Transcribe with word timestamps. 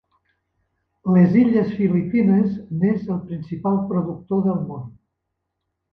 Les 1.17 1.35
illes 1.41 1.75
Filipines 1.81 2.57
n'és 2.81 3.07
el 3.17 3.21
principal 3.29 3.81
productor 3.93 4.45
del 4.49 4.59
món. 4.71 4.89